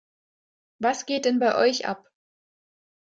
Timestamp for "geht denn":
1.05-1.37